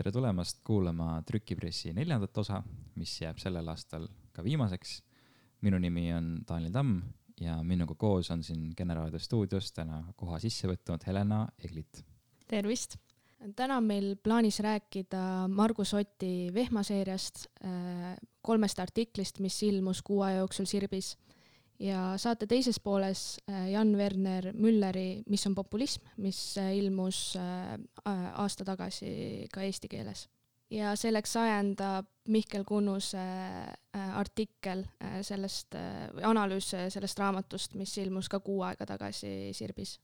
[0.00, 2.62] tere tulemast kuulama Trükipressi neljandat osa,
[2.96, 5.02] mis jääb sellel aastal ka viimaseks.
[5.60, 7.02] minu nimi on Daniel Tamm
[7.40, 12.00] ja minuga koos on siin Generaadio stuudios täna koha sisse võtnud Helena Eglit.
[12.48, 12.96] tervist!
[13.56, 20.40] täna on meil plaanis rääkida Margus Oti vehmaseeriast, äh, kolmest artiklist, mis ilmus kuu aja
[20.40, 21.16] jooksul Sirbis
[21.80, 27.78] ja saate teises pooles äh, Jan Werner Mülleri Mis on populism, mis äh, ilmus äh,
[28.04, 30.28] aasta tagasi ka eesti keeles.
[30.70, 33.22] ja selleks ajendab Mihkel Kunnuse
[33.92, 34.84] artikkel
[35.26, 35.74] sellest,
[36.22, 39.96] analüüs sellest raamatust, mis ilmus ka kuu aega tagasi Sirbis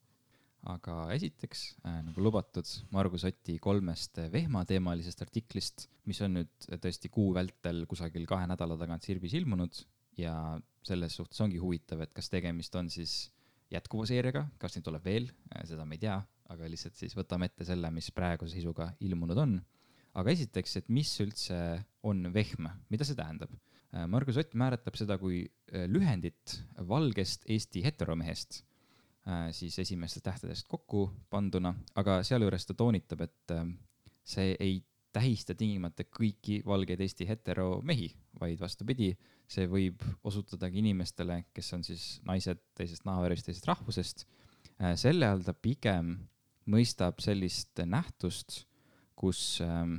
[0.66, 7.30] aga esiteks äh,, nagu lubatud, Margus Oti kolmest vehmateemalisest artiklist, mis on nüüd tõesti kuu
[7.36, 9.84] vältel kusagil kahe nädala tagant Sirbis ilmunud
[10.20, 10.34] ja
[10.86, 13.26] selles suhtes ongi huvitav, et kas tegemist on siis
[13.72, 16.16] jätkuva seeriaga, kas neid tuleb veel, äh, seda me ei tea,
[16.52, 19.56] aga lihtsalt siis võtame ette selle, mis praeguse seisuga ilmunud on.
[20.16, 21.56] aga esiteks, et mis üldse
[22.08, 23.50] on vehm, mida see tähendab?
[23.92, 28.62] Äh, Margus Ott määratleb seda kui äh, lühendit valgest Eesti heteromehest,
[29.50, 33.54] siis esimestest tähtedest kokku panduna, aga sealjuures ta toonitab, et
[34.22, 34.76] see ei
[35.16, 38.06] tähista tingimata kõiki valgeid Eesti heteromehi,
[38.38, 39.08] vaid vastupidi,
[39.50, 44.26] see võib osutadagi inimestele, kes on siis naised teisest nahavärvist, teisest rahvusest.
[44.80, 46.16] Äh, selle all ta pigem
[46.70, 48.64] mõistab sellist nähtust,
[49.16, 49.98] kus ähm,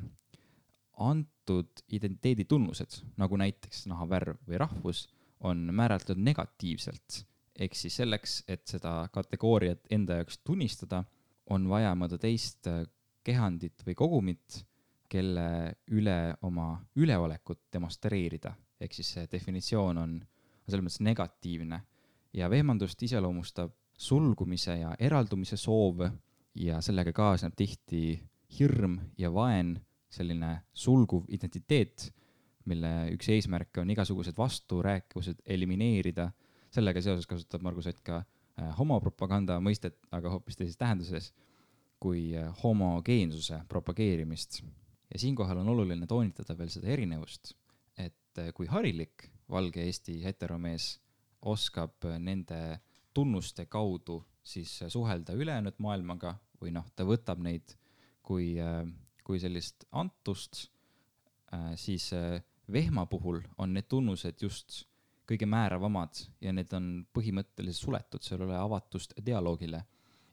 [1.00, 5.08] antud identiteeditunnused, nagu näiteks nahavärv või rahvus,
[5.48, 7.24] on määratletud negatiivselt.
[7.58, 11.04] ehk siis selleks, et seda kategooriat enda jaoks tunnistada,
[11.50, 12.84] on vaja mõnda teist äh,
[13.24, 14.64] kehandit või kogumit
[15.10, 21.82] kelle üle oma üleolekut demonstreerida, ehk siis see definitsioon on, on selles mõttes negatiivne.
[22.34, 26.04] ja vehmandust iseloomustab sulgumise ja eraldumise soov
[26.56, 28.20] ja sellega kaasneb tihti
[28.60, 29.78] hirm ja vaen,
[30.10, 32.12] selline sulguv identiteet,
[32.68, 36.32] mille üks eesmärke on igasugused vasturääkivused elimineerida.
[36.72, 41.32] sellega seoses kasutab Margus Ott ka äh, homopropaganda mõistet, aga hoopis teises tähenduses,
[42.00, 44.62] kui äh, homogeensuse propageerimist
[45.14, 47.54] ja siinkohal on oluline toonitada veel seda erinevust,
[48.38, 50.98] et eh, kui harilik valge Eesti heteromees
[51.48, 52.80] oskab nende
[53.16, 57.74] tunnuste kaudu siis suhelda ülejäänud maailmaga või noh, ta võtab neid
[58.26, 58.84] kui, eh,
[59.24, 60.68] kui sellist antust,
[61.52, 62.12] eh, siis
[62.72, 64.84] vehma puhul on need tunnused just
[65.28, 69.84] kõige määravamad ja need on põhimõtteliselt suletud, seal ei ole avatust dialoogile.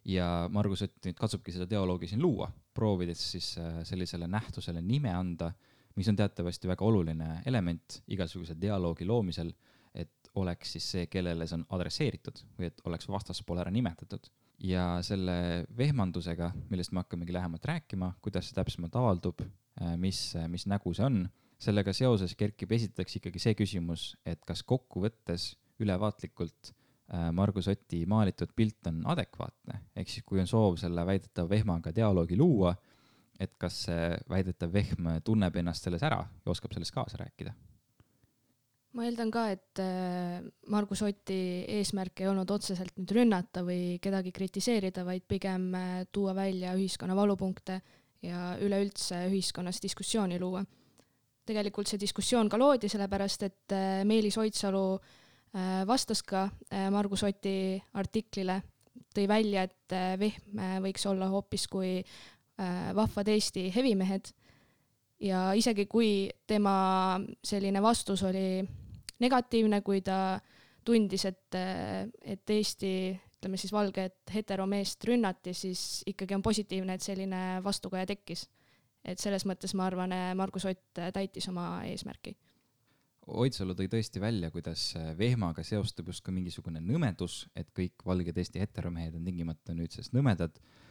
[0.05, 3.55] Ja Margus Ott nüüd katsubki seda dialoogi siin luua, proovides siis
[3.89, 5.49] sellisele nähtusele nime anda,
[5.97, 9.53] mis on teatavasti väga oluline element igasuguse dialoogi loomisel,
[9.95, 14.31] et oleks siis see, kellele see on adresseeritud või et oleks vastaspool ära nimetatud.
[14.59, 19.43] ja selle vehmandusega, millest me hakkamegi lähemalt rääkima, kuidas see täpsemalt avaldub,
[19.81, 21.25] äh, mis, mis nägu see on,
[21.59, 26.75] sellega seoses kerkib esiteks ikkagi see küsimus, et kas kokkuvõttes ülevaatlikult
[27.13, 31.93] Äh, Margus Oti maalitud pilt on adekvaatne, ehk siis kui on soov selle väidetava vehmaga
[31.93, 32.73] dialoogi luua,
[33.41, 37.55] et kas see väidetav vehm tunneb ennast selles ära ja oskab sellest kaasa rääkida?
[38.95, 41.41] ma eeldan ka, et äh, Margus Oti
[41.81, 47.17] eesmärk ei olnud otseselt nüüd rünnata või kedagi kritiseerida, vaid pigem äh, tuua välja ühiskonna
[47.19, 47.81] valupunkte
[48.23, 50.65] ja üleüldse ühiskonnas diskussiooni luua.
[51.45, 53.75] tegelikult see diskussioon ka loodi sellepärast, et
[54.07, 55.25] Meelis Oidsalu äh,
[55.55, 58.57] Äh, vastas ka äh, Margus Oti artiklile,
[59.15, 62.01] tõi välja, et äh, Vehm võiks olla hoopis kui
[62.95, 64.31] vahvad Eesti hevimehed.
[65.25, 68.63] Ja isegi kui tema selline vastus oli
[69.23, 70.39] negatiivne, kui ta
[70.85, 71.57] tundis, et,
[72.23, 72.93] et Eesti
[73.45, 78.49] ütleme siis valget heteromeest rünnati, siis ikkagi on positiivne, et selline vastukaja tekkis.
[79.05, 82.33] et selles mõttes ma arvan, Margus Ott täitis oma eesmärki.
[83.27, 89.15] Oidsalu tõi tõesti välja, kuidas vehmaga seostub justkui mingisugune nõmedus, et kõik valged Eesti heteromehed
[89.15, 90.57] on tingimata nüüdsest nõmedad.
[90.57, 90.84] äh,,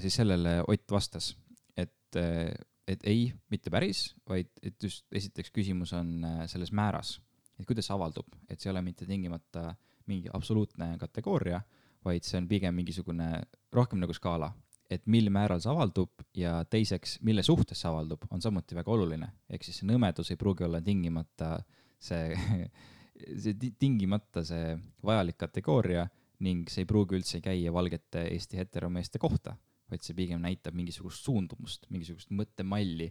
[0.00, 1.32] siis sellele Ott vastas,
[1.76, 2.50] et, äh,
[2.88, 7.16] et ei, mitte päris, vaid et just esiteks küsimus on äh, selles määras,
[7.58, 9.70] et kuidas see avaldub, et see ei ole mitte tingimata
[10.10, 11.62] mingi absoluutne kategooria,
[12.04, 13.30] vaid see on pigem mingisugune
[13.72, 14.50] rohkem nagu skaala,
[14.92, 19.30] et mil määral see avaldub ja teiseks, mille suhtes see avaldub, on samuti väga oluline.
[19.48, 21.56] ehk siis see nõmedus ei pruugi olla tingimata
[21.98, 22.36] see
[23.42, 24.74] see tingimata see
[25.06, 26.04] vajalik kategooria
[26.44, 29.56] ning see ei pruugi üldse käia valgete Eesti heteromeeste kohta,
[29.90, 33.10] vaid see pigem näitab mingisugust suundumust, mingisugust mõttemalli,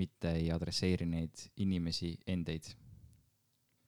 [0.00, 2.72] mitte ei adresseeri neid inimesi endeid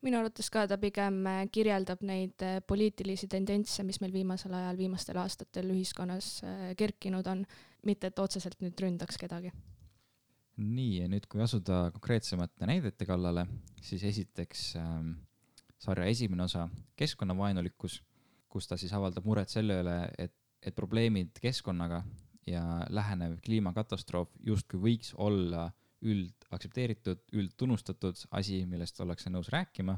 [0.04, 4.78] minu arvates ka ta pigem äh, kirjeldab neid äh, poliitilisi tendentse, mis meil viimasel ajal,
[4.78, 7.44] viimastel aastatel ühiskonnas äh, kerkinud on,
[7.88, 9.52] mitte et otseselt nüüd ründaks kedagi.
[10.54, 13.46] nii, ja nüüd, kui asuda konkreetsemate näidete kallale,
[13.82, 15.14] siis esiteks ähm,
[15.82, 16.68] sarja esimene osa,
[17.00, 17.98] keskkonnavaenulikkus,
[18.54, 22.04] kus ta siis avaldab muret selle üle, et, et probleemid keskkonnaga
[22.46, 22.62] ja
[22.92, 25.66] lähenev kliimakatastroof justkui võiks olla
[26.04, 29.96] üldaktsepteeritud, üldtunnustatud asi, millest ollakse nõus rääkima,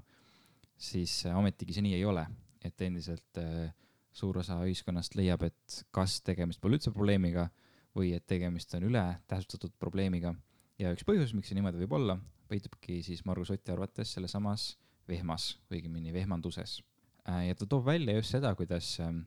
[0.79, 2.23] siis ometigi see nii ei ole,
[2.65, 3.73] et endiselt äh,
[4.17, 7.49] suur osa ühiskonnast leiab, et kas tegemist pole üldse probleemiga
[7.97, 10.35] või et tegemist on ületähtsustatud probleemiga.
[10.79, 12.19] ja üks põhjus, miks see niimoodi võib olla,
[12.49, 14.75] peitubki siis Margus Otti arvates sellesamas
[15.09, 16.81] vehmas, õigemini vehmanduses.
[17.29, 19.25] Äh, ja ta toob välja just seda, kuidas ähm,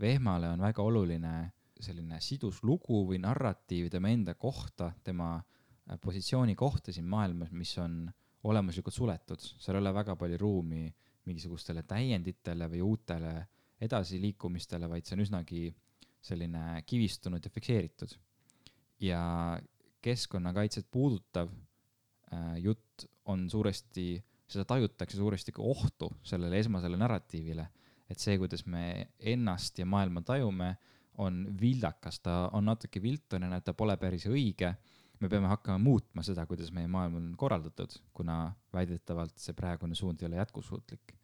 [0.00, 1.34] vehmale on väga oluline
[1.78, 7.76] selline sidus lugu või narratiiv tema enda kohta, tema äh, positsiooni kohta siin maailmas, mis
[7.78, 8.08] on
[8.48, 10.88] olemuslikult suletud, seal ei ole väga palju ruumi
[11.28, 13.32] mingisugustele täienditele või uutele
[13.84, 15.62] edasiliikumistele, vaid see on üsnagi
[16.24, 18.16] selline kivistunud ja fikseeritud.
[19.00, 19.22] ja
[20.02, 21.52] keskkonnakaitset puudutav
[22.32, 27.66] äh, jutt on suuresti, seda tajutakse suuresti kui ohtu sellele esmasele narratiivile,
[28.08, 30.74] et see, kuidas me ennast ja maailma tajume,
[31.18, 34.74] on vildakas, ta on natuke viltonene, ta pole päris õige.
[35.18, 40.22] me peame hakkama muutma seda, kuidas meie maailm on korraldatud, kuna väidetavalt see praegune suund
[40.22, 41.16] ei ole jätkusuutlik.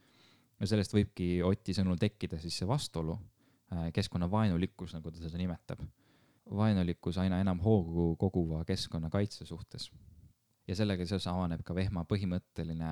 [0.60, 3.18] ja sellest võibki Oti sõnul tekkida siis see vastuolu
[3.74, 5.80] Äh, keskkonnavaenulikkus, nagu ta seda nimetab.
[6.56, 9.90] vaenulikkus aina enam hoogu koguva keskkonnakaitse suhtes.
[10.68, 12.90] ja sellega seoses avaneb ka Vehma põhimõtteline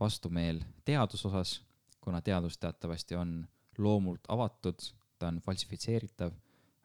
[0.00, 1.60] vastumeel teaduse osas,
[2.00, 3.40] kuna teadus teatavasti on
[3.78, 4.80] loomult avatud,
[5.18, 6.32] ta on falsifitseeritav,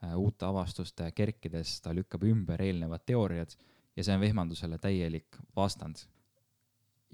[0.04, 3.56] äh, uute avastuste kerkides ta lükkab ümber eelnevad teooriad
[3.96, 6.04] ja see on vehmandusele täielik vastand.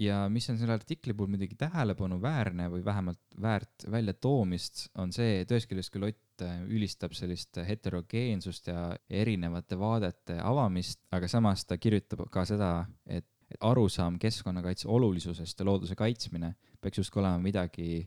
[0.01, 5.51] Ja mis on selle artikli puhul muidugi tähelepanuväärne või vähemalt väärt väljatoomist, on see, et
[5.51, 11.77] ühest küljest küll Ott äh, ülistab sellist heterogeensust ja erinevate vaadete avamist, aga samas ta
[11.77, 12.71] kirjutab ka seda,
[13.06, 13.27] et
[13.59, 18.01] arusaam keskkonnakaitse olulisusest ja looduse kaitsmine peaks justkui olema midagi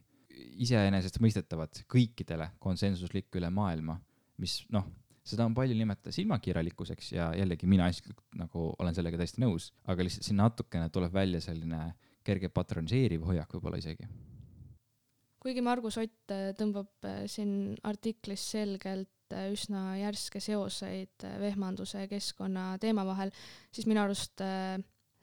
[0.64, 3.98] iseenesestmõistetavat kõikidele konsensuslik üle maailma,
[4.42, 4.86] mis noh
[5.24, 10.04] seda on palju nimetada silmakirjalikkuseks ja jällegi mina isiklikult nagu olen sellega täiesti nõus, aga
[10.04, 11.86] lihtsalt siin natukene tuleb välja selline
[12.24, 14.08] kerge patroniseeriv hoiak võib-olla isegi.
[15.40, 22.08] kuigi Margus Ott äh, tõmbab äh, siin artiklis selgelt äh, üsna järske seoseid vehmanduse ja
[22.08, 23.32] keskkonna teema vahel,
[23.72, 24.40] siis minu arust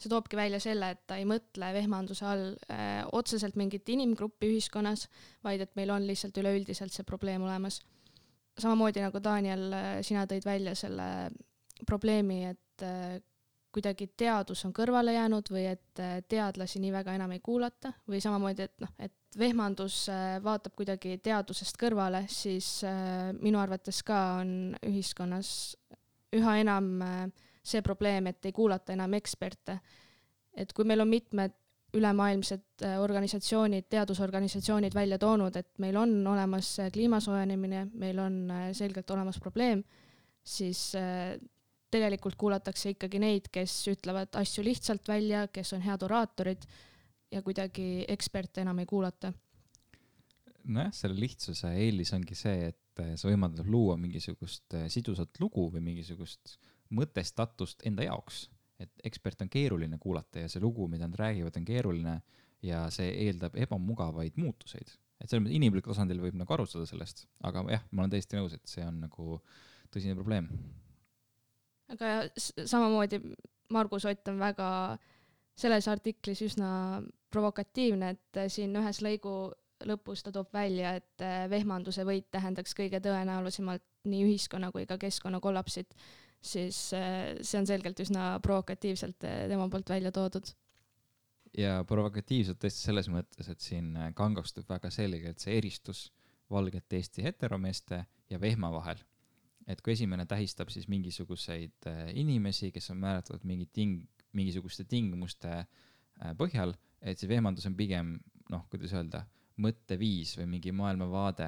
[0.01, 5.07] see toobki välja selle, et ta ei mõtle vehmanduse all öö, otseselt mingit inimgruppi ühiskonnas,
[5.45, 7.81] vaid et meil on lihtsalt üleüldiselt see probleem olemas.
[8.59, 11.05] Samamoodi nagu Daniel, äh, sina tõid välja selle
[11.87, 13.19] probleemi, et äh,
[13.71, 18.19] kuidagi teadus on kõrvale jäänud või et äh, teadlasi nii väga enam ei kuulata või
[18.23, 20.09] samamoodi, et noh, et vehmandus
[20.43, 22.81] vaatab kuidagi teadusest kõrvale, siis
[23.39, 25.53] minu arvates ka on ühiskonnas
[26.35, 26.89] üha enam
[27.63, 29.79] see probleem, et ei kuulata enam eksperte.
[30.57, 31.53] et kui meil on mitmed
[31.93, 38.69] ülemaailmsed äh, organisatsioonid, teadusorganisatsioonid välja toonud, et meil on olemas kliima soojenemine, meil on äh,
[38.75, 39.83] selgelt olemas probleem,
[40.43, 41.35] siis äh,
[41.91, 46.67] tegelikult kuulatakse ikkagi neid, kes ütlevad asju lihtsalt välja, kes on head oraatorid
[47.31, 49.33] ja kuidagi eksperte enam ei kuulata.
[50.63, 56.55] nojah, selle lihtsuse eelis ongi see, et see võimaldab luua mingisugust sidusat lugu või mingisugust
[56.91, 58.45] mõtestatust enda jaoks
[58.81, 62.17] et eksperte on keeruline kuulata ja see lugu, mida nad räägivad, on keeruline
[62.65, 64.97] ja see eeldab ebamugavaid muutuseid.
[65.21, 68.39] et selles mõttes inimlikul tasandil võib nagu aru saada sellest, aga jah, ma olen täiesti
[68.39, 69.37] nõus, et see on nagu
[69.93, 70.49] tõsine probleem.
[71.93, 73.21] aga samamoodi
[73.71, 74.67] Margus Ott on väga
[75.55, 77.01] selles artiklis üsna
[77.31, 79.35] provokatiivne, et siin ühes lõigu
[79.85, 85.39] lõpus ta toob välja, et vehmanduse võit tähendaks kõige tõenäolisemalt nii ühiskonna kui ka keskkonna
[85.39, 85.93] kollapsit
[86.41, 90.49] siis äh, see on selgelt üsna provokatiivselt äh, tema poolt välja toodud.
[91.57, 96.09] ja provokatiivselt tõesti selles mõttes, et siin äh, kangastub väga selgelt see eristus
[96.51, 98.97] valgete Eesti heteromeeste ja vehma vahel.
[99.67, 101.85] et kui esimene tähistab siis mingisuguseid
[102.17, 105.65] inimesi, kes on määratletud mingi ting-, mingisuguste tingimuste
[106.37, 108.15] põhjal, et see vehmandus on pigem
[108.49, 109.21] noh, kuidas öelda,
[109.61, 111.47] mõtteviis või mingi maailmavaade,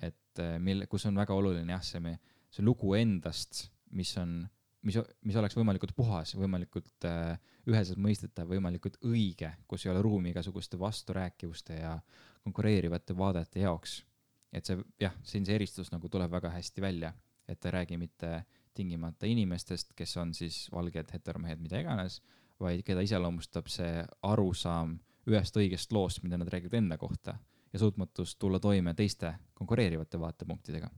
[0.00, 2.16] et mille, kus on väga oluline jah, see,
[2.50, 4.42] see lugu endast mis on,
[4.86, 7.38] mis, mis oleks võimalikult puhas, võimalikult äh,
[7.70, 11.96] üheselt mõistetav, võimalikult õige, kus ei ole ruumi igasuguste vasturääkivuste ja
[12.44, 14.04] konkureerivate vaadete jaoks.
[14.52, 17.12] et see jah, siin see eristus nagu tuleb väga hästi välja,
[17.48, 18.44] et ei räägi mitte
[18.74, 22.20] tingimata inimestest, kes on siis valged heteromehed, mida iganes,
[22.60, 24.98] vaid keda iseloomustab see arusaam
[25.30, 27.36] ühest õigest loost, mida nad räägivad enda kohta
[27.72, 30.90] ja suutmatus tulla toime teiste konkureerivate vaatepunktidega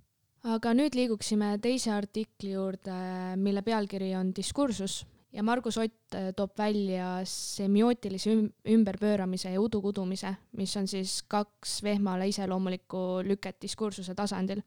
[0.43, 2.95] aga nüüd liiguksime teise artikli juurde,
[3.39, 10.35] mille pealkiri on diskursus ja Margus Ott äh, toob välja semiootilise üm ümberpööramise ja udukudumise,
[10.59, 14.63] mis on siis kaks vehmale iseloomulikku lüket diskursuse tasandil.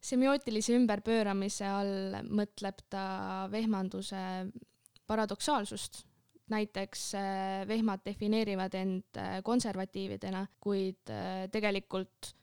[0.00, 4.20] semiootilise ümberpööramise all mõtleb ta vehmanduse
[5.06, 6.04] paradoksaalsust,
[6.48, 11.12] näiteks äh, vehmad defineerivad end äh, konservatiividena, kuid
[11.52, 12.34] tegelikult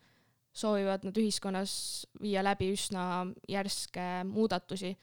[0.56, 1.74] soovivad nad ühiskonnas
[2.22, 4.94] viia läbi üsna järske muudatusi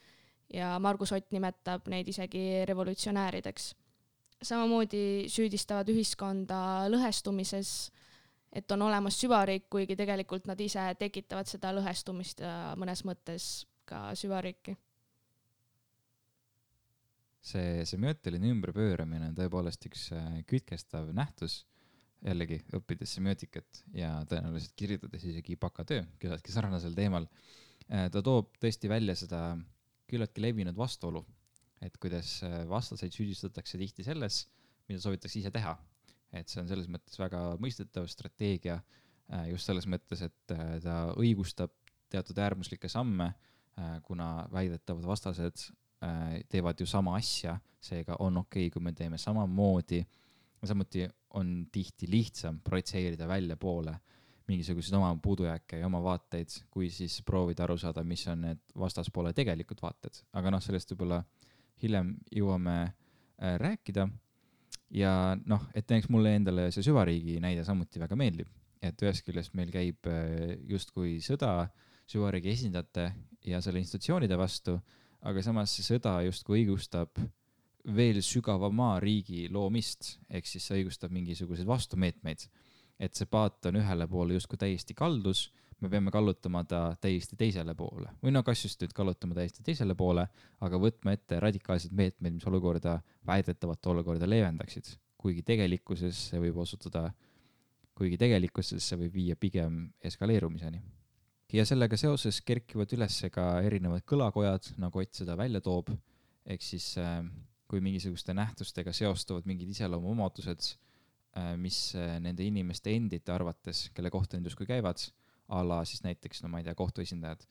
[0.53, 3.73] ja Margus Ott nimetab neid isegi revolutsionäärideks.
[4.43, 7.91] samamoodi süüdistavad ühiskonda lõhestumises,
[8.51, 14.11] et on olemas süvariik, kuigi tegelikult nad ise tekitavad seda lõhestumist ja mõnes mõttes ka
[14.15, 14.75] süvariiki.
[17.43, 21.65] see semiootiline ümberpööramine on tõepoolest üks äh, kütkestav nähtus,
[22.23, 27.27] jällegi õppides semiootikat ja tõenäoliselt kirjutades isegi bakatöö küllaltki sarnasel teemal.
[27.91, 29.41] Äh, ta toob tõesti välja seda
[30.09, 31.23] küllaltki levinud vastuolu,
[31.83, 34.45] et kuidas äh, vastaseid süüdistatakse tihti selles,
[34.87, 35.77] mida soovitakse ise teha.
[36.33, 41.75] et see on selles mõttes väga mõistetav strateegia äh, just selles mõttes, et ta õigustab
[42.09, 43.33] teatud äärmuslikke samme,
[44.05, 45.63] kuna väidetavad vastased
[46.49, 50.03] teevad ju sama asja, seega on okei okay,, kui me teeme samamoodi.
[50.67, 51.07] Samuti
[51.39, 53.93] on tihti lihtsam projitseerida väljapoole
[54.47, 59.31] mingisuguseid oma puudujääke ja oma vaateid, kui siis proovida aru saada, mis on need vastaspoole
[59.33, 61.21] tegelikud vaated, aga noh, sellest võib-olla
[61.83, 64.07] hiljem jõuame äh, rääkida.
[64.93, 65.13] ja
[65.45, 68.49] noh, et näiteks mulle endale see süvariigi näide samuti väga meeldib,
[68.81, 71.69] et ühest küljest meil käib äh, justkui sõda
[72.09, 73.11] süvariigi esindajate
[73.47, 74.75] ja selle institutsioonide vastu,
[75.23, 77.15] aga samas see sõda justkui õigustab
[77.95, 82.47] veel sügavama riigi loomist, ehk siis see õigustab mingisuguseid vastumeetmeid.
[82.99, 85.49] Et see paat on ühele poole justkui täiesti kaldus,
[85.83, 88.13] me peame kallutama ta täiesti teisele poole.
[88.23, 90.25] Või no kas just nüüd kallutama täiesti teisele poole,
[90.63, 97.09] aga võtma ette radikaalsed meetmed, mis olukorda, väidetavat olukorda leevendaksid, kuigi tegelikkuses see võib osutuda,
[97.97, 100.81] kuigi tegelikkuses see võib viia pigem eskaleerumiseni.
[101.53, 105.91] ja sellega seoses kerkivad üles ka erinevad kõlakojad, nagu Ott seda välja toob,
[106.45, 107.21] ehk siis äh,
[107.73, 110.75] kui mingisuguste nähtustega seostuvad mingid iseloomuomadused
[111.33, 115.01] Äh, mis äh, nende inimeste endite arvates, kelle kohta nad justkui käivad,
[115.49, 117.41] a la siis näiteks, no ma ei tea, kohtuesindajad,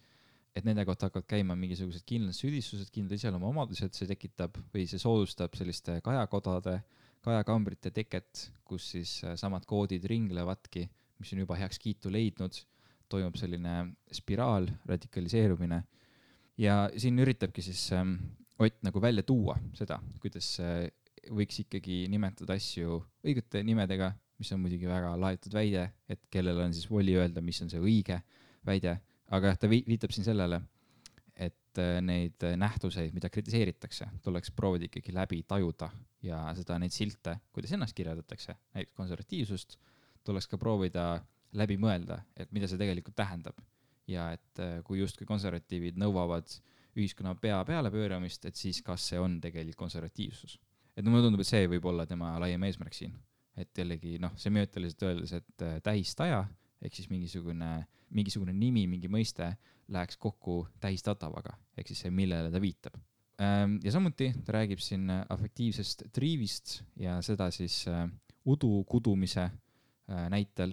[0.54, 5.58] et nende kohta hakkavad käima mingisugused kindlad süüdistused, kindlad iseloomuomadused, see tekitab või see soodustab
[5.58, 6.76] selliste kajakodade,
[7.26, 10.86] kajakambrite teket, kus siis äh, samad koodid ringlevadki,
[11.18, 12.62] mis on juba heakskiitu leidnud,
[13.10, 13.80] toimub selline
[14.14, 15.82] spiraal, radikaliseerumine.
[16.56, 18.14] ja siin üritabki siis ähm,
[18.60, 20.48] Ott nagu välja tuua seda, kuidas
[21.30, 26.74] võiks ikkagi nimetada asju õigete nimedega, mis on muidugi väga laetud väide, et kellel on
[26.74, 28.18] siis voli öelda, mis on see õige
[28.66, 28.96] väide,
[29.32, 30.60] aga jah, ta viitab siin sellele,
[31.38, 35.90] et äh, neid nähtuseid, mida kritiseeritakse, tuleks proovida ikkagi läbi tajuda
[36.26, 39.78] ja seda, neid silte, kuidas ennast kirjeldatakse, näiteks konservatiivsust,
[40.26, 41.06] tuleks ka proovida
[41.58, 43.58] läbi mõelda, et mida see tegelikult tähendab.
[44.10, 46.50] ja et äh, kui justkui konservatiivid nõuavad
[46.96, 50.58] ühiskonna pea pealepööramist, et siis kas see on tegelikult konservatiivsus
[50.96, 53.14] et mulle tundub, et see võib olla tema laiem eesmärk siin.
[53.52, 56.38] et jällegi noh, semiootiliselt öeldes, et äh, tähistaja
[56.80, 57.82] ehk siis mingisugune,
[58.16, 59.50] mingisugune nimi, mingi mõiste
[59.92, 62.96] läheks kokku tähistatavaga, ehk siis see, millele ta viitab.
[63.44, 68.06] Ähm, ja samuti ta räägib siin äh, afektiivsest triivist ja seda siis äh,
[68.48, 69.50] udu kudumise
[70.32, 70.72] näitel,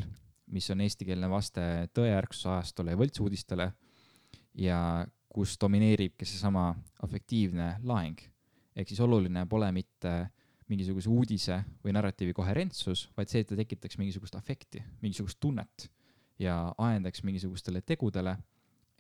[0.50, 1.62] mis on eestikeelne vaste
[1.94, 3.68] tõeärksuse ajastule ja võltsuudistele
[4.58, 4.80] ja
[5.30, 6.72] kus domineeribki seesama
[7.06, 8.20] afektiivne laeng.
[8.76, 10.14] Ehk siis oluline pole mitte
[10.70, 15.90] mingisuguse uudise või narratiivi koherentsus, vaid see, et ta tekitaks mingisugust afekti, mingisugust tunnet
[16.40, 18.36] ja ajendaks mingisugustele tegudele,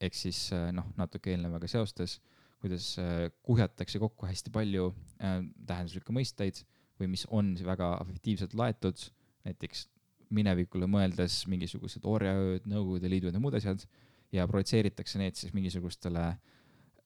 [0.01, 2.17] ehk siis äh, noh, natuke eelnevaga seostes,
[2.59, 4.89] kuidas äh, kuhjatakse kokku hästi palju
[5.21, 6.63] äh, tähenduslikke mõisteid
[6.99, 9.05] või mis on väga afektiivselt laetud,
[9.47, 9.87] näiteks
[10.35, 13.85] minevikule mõeldes mingisugused orjaööd, Nõukogude Liidud ja muud asjad,
[14.31, 16.39] ja projitseeritakse need siis mingisugustele äh,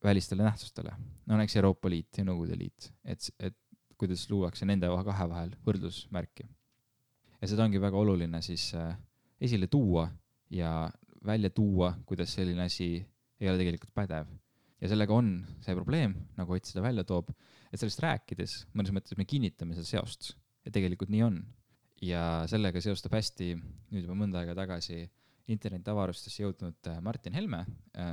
[0.04, 0.92] välistele nähtustele,
[1.26, 3.56] no näiteks Euroopa Liit ja Nõukogude Liit, et, et
[4.00, 6.46] kuidas luuakse nende kahe vahel võrdlusmärki.
[7.42, 8.98] ja seda ongi väga oluline siis äh,
[9.42, 10.10] esile tuua
[10.52, 10.92] ja
[11.26, 12.90] välja tuua, kuidas selline asi
[13.40, 14.28] ei ole tegelikult pädev.
[14.82, 17.32] ja sellega on see probleem, nagu Ott seda välja toob,
[17.72, 20.34] et sellest rääkides mõnes mõttes me kinnitame seda seost
[20.66, 21.44] ja tegelikult nii on.
[22.02, 25.06] ja sellega seostub hästi nüüd juba mõnda aega tagasi
[25.52, 28.10] internetiavarustesse jõudnud äh, Martin Helme äh,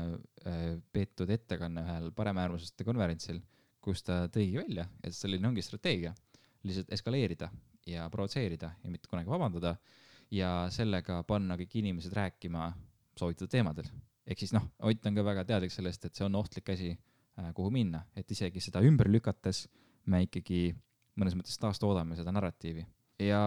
[0.46, 0.60] äh,
[0.92, 3.38] peetud ettekanne ühel paremäärmuslaste konverentsil,
[3.80, 6.12] kus ta tõigi välja, et selline ongi strateegia,
[6.66, 7.50] lihtsalt eskaleerida
[7.88, 9.76] ja provotseerida ja mitte kunagi vabandada
[10.34, 12.72] ja sellega panna kõik inimesed rääkima
[13.18, 13.86] soovitud teemadel.
[14.26, 16.92] ehk siis noh, Ott on ka väga teadlik sellest, et see on ohtlik asi,
[17.54, 19.64] kuhu minna, et isegi seda ümber lükates
[20.06, 20.74] me ikkagi
[21.16, 22.84] mõnes mõttes taastoodame seda narratiivi.
[23.20, 23.40] Ja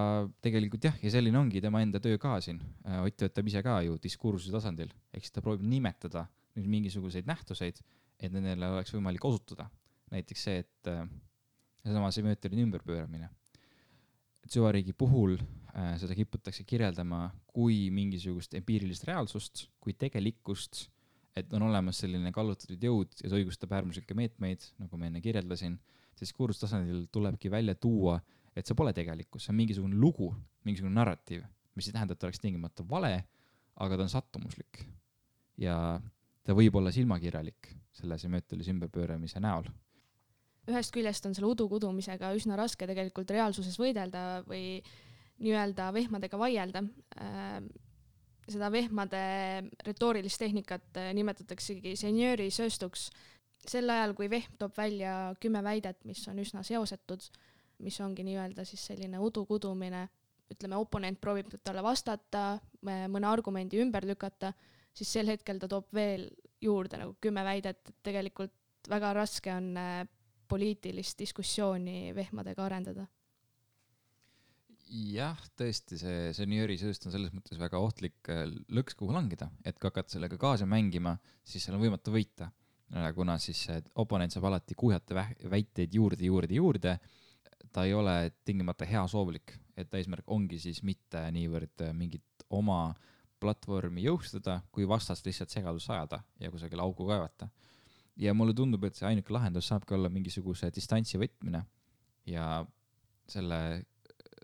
[0.44, 2.60] tegelikult jah, ja selline ongi tema enda töö ka siin.
[2.88, 6.28] Äh, Ott töötab ise ka ju diskursuse tasandil, ehk siis ta proovib nimetada
[6.58, 7.80] nüüd mingisuguseid nähtuseid,
[8.22, 9.70] et nendele oleks võimalik osutuda.
[10.14, 11.08] näiteks see, et äh,
[11.84, 13.30] seesama semiotiline ümberpööramine.
[14.44, 20.90] et süvariigi puhul äh, seda kiputakse kirjeldama kui mingisugust empiirilist reaalsust, kui tegelikkust,
[21.36, 25.80] et on olemas selline kallutatud jõud ja see õigustab äärmuslikke meetmeid, nagu ma enne kirjeldasin
[26.16, 28.20] siis kurstasandil tulebki välja tuua,
[28.56, 30.30] et see pole tegelikkus, see on mingisugune lugu,
[30.68, 31.46] mingisugune narratiiv,
[31.78, 33.14] mis ei tähenda, et ta oleks tingimata vale,
[33.82, 34.84] aga ta on sattumuslik.
[35.58, 36.02] ja
[36.44, 39.68] ta võib olla silmakirjalik selle semiootilise ümberpööramise näol.
[40.70, 44.82] ühest küljest on selle udu kudumisega üsna raske tegelikult reaalsuses võidelda või
[45.44, 46.84] nii-öelda vehmadega vaielda
[47.20, 47.60] äh,
[48.48, 49.24] seda vehmade
[49.86, 53.10] retoorilist tehnikat äh, nimetataksegi senjööri sööstuks
[53.70, 57.24] sel ajal, kui Vehm toob välja kümme väidet, mis on üsna seosetud,
[57.84, 60.06] mis ongi nii-öelda siis selline udu kudumine,
[60.54, 64.54] ütleme, oponent proovib talle vastata, mõne argumendi ümber lükata,
[64.94, 66.28] siis sel hetkel ta toob veel
[66.62, 68.54] juurde nagu kümme väidet, et tegelikult
[68.90, 70.06] väga raske on äh,
[70.48, 73.08] poliitilist diskussiooni vehmadega arendada.
[74.94, 79.90] jah, tõesti, see senjöörisööst on selles mõttes väga ohtlik äh, lõks, kuhu langeda, et kui
[79.90, 82.52] hakata sellega kaasa mängima, siis seal on võimatu võita
[82.94, 83.66] Äh, kuna siis
[83.98, 86.98] oponent saab alati kuhjata väiteid juurde, juurde, juurde.
[87.72, 92.94] Ta ei ole tingimata heasoovlik, et eesmärk ongi siis mitte niivõrd äh, mingit oma
[93.42, 97.50] platvormi jõustada, kui vastast lihtsalt segadusse ajada ja kusagile auku kaevata.
[98.16, 101.64] ja mulle tundub, et see ainuke lahendus saabki olla mingisuguse distantsi võtmine
[102.30, 102.66] ja
[103.28, 103.86] selle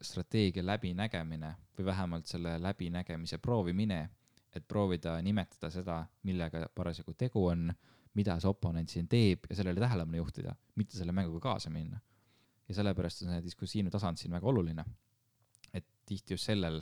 [0.01, 4.09] strateegia läbinägemine või vähemalt selle läbinägemise proovimine,
[4.55, 7.69] et proovida nimetada seda, millega parasjagu tegu on
[8.17, 11.99] mida see oponent siin teeb ja sellele tähelepanu juhtida, mitte selle mänguga kaasa minna.
[12.69, 14.85] Ja sellepärast on see diskursiivne tasand siin väga oluline.
[15.73, 16.79] et tihti just sellel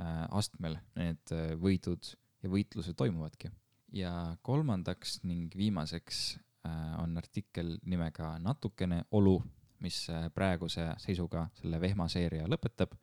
[0.00, 2.12] äh, astmel need äh, võidud
[2.42, 3.50] ja võitlused toimuvadki.
[3.92, 9.42] ja kolmandaks ning viimaseks äh, on artikkel nimega Natukene olu,
[9.80, 12.96] mis praeguse seisuga selle vehmaseeria lõpetab.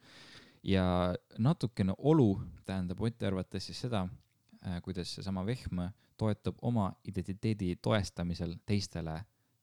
[0.64, 4.08] ja natukene olu tähendab Oti arvates siis seda
[4.84, 5.80] kuidas seesama vehm
[6.18, 9.20] toetub oma identiteedi toestamisel teistele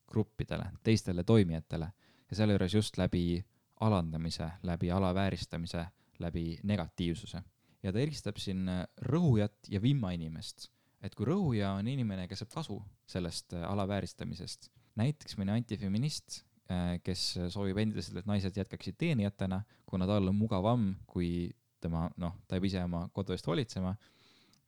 [0.06, 1.88] gruppidele, teistele toimijatele
[2.32, 3.42] ja selle juures just läbi
[3.84, 5.86] alandamise, läbi alavääristamise,
[6.22, 7.42] läbi negatiivsuse.
[7.82, 8.68] ja ta eristab siin
[9.02, 10.70] rõhujat ja vimmainimest.
[11.02, 17.38] et kui rõhuja on inimene, kes saab kasu sellest alavääristamisest, näiteks mõni antifeminist, äh, kes
[17.50, 22.64] soovib endiselt, et naised jätkaksid teenijatena, kuna tal on mugavam, kui tema, noh, ta peab
[22.70, 23.96] ise oma kodu eest hoolitsema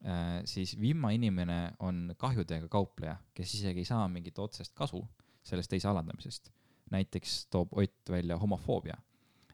[0.05, 5.01] Äh, siis vimmainimene on kahjudega kaupleja, kes isegi ei saa mingit otsest kasu
[5.45, 6.51] sellest teise alandamisest.
[6.91, 8.97] Näiteks toob Ott välja homofoobia.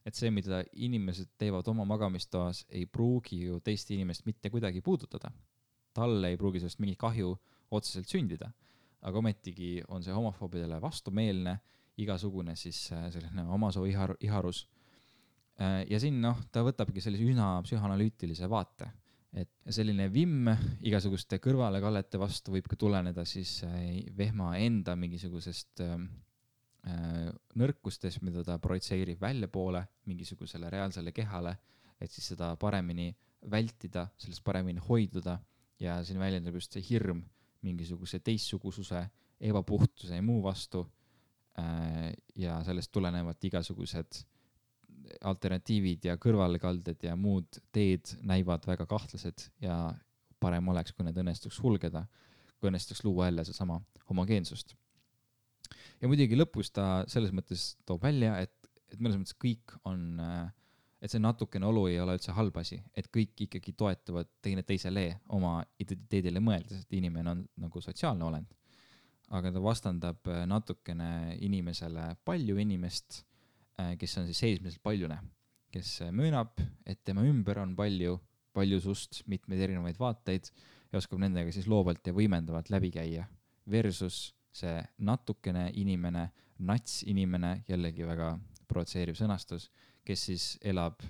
[0.06, 5.30] et see, mida inimesed teevad oma magamistoas, ei pruugi ju teist inimest mitte kuidagi puudutada.
[5.94, 7.36] talle ei pruugi sellest mingit kahju
[7.70, 8.50] otseselt sündida.
[9.02, 11.58] aga ometigi on see homofoobidele vastumeelne,
[11.96, 14.68] igasugune siis äh, selline omasoo ihar-, iharus.
[15.60, 18.90] Äh, ja siin noh, ta võtabki sellise üsna psühhanalüütilise vaate
[19.32, 20.48] et selline vimm
[20.82, 25.84] igasuguste kõrvalekallete vastu võib ka tuleneda siis äh, vehma enda mingisugusest
[26.86, 31.56] äh, nõrkustest, mida ta projitseerib väljapoole mingisugusele reaalsele kehale,
[32.00, 33.10] et siis seda paremini
[33.50, 35.38] vältida, sellest paremini hoiduda
[35.80, 37.22] ja siin väljendub just see hirm
[37.64, 39.04] mingisuguse teistsugususe,
[39.40, 40.84] ebapuhtuse ja muu vastu
[41.58, 42.12] äh,.
[42.36, 44.22] ja sellest tulenevad igasugused
[45.24, 49.76] alternatiivid ja kõrvalekalded ja muud teed näivad väga kahtlased ja
[50.40, 52.04] parem oleks, kui need õnnestuks sulgeda,
[52.58, 54.76] kui õnnestuks luua jälle sedasama homogeensust.
[56.00, 60.20] Ja muidugi lõpus ta selles mõttes toob välja, et, et mõnes mõttes kõik on,
[61.00, 65.58] et see natukene olu ei ole üldse halb asi, et kõik ikkagi toetuvad teineteisele oma
[65.78, 68.56] identiteedile mõeldes, et inimene on nagu sotsiaalne olend.
[69.30, 73.24] aga ta vastandab natukene inimesele palju inimest
[73.80, 75.16] Äh, kes on siis seesmiselt paljune,
[75.72, 78.18] kes äh, möönab, et tema ümber on palju
[78.56, 80.48] paljusust, mitmeid erinevaid vaateid
[80.90, 83.28] ja oskab nendega siis loovalt ja võimendavalt läbi käia.
[83.70, 86.28] Versus see natukene inimene,
[86.66, 88.34] nats inimene, jällegi väga
[88.70, 89.68] provotseeriv sõnastus,
[90.06, 91.02] kes siis elab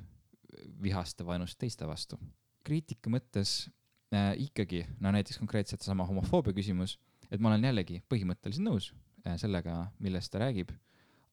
[0.83, 2.18] vihast ja vaenust teiste vastu.
[2.64, 3.70] kriitika mõttes
[4.12, 6.98] äh, ikkagi, no näiteks konkreetselt seesama homofoobia küsimus,
[7.31, 8.92] et ma olen jällegi põhimõtteliselt nõus
[9.24, 10.72] äh, sellega, millest ta räägib,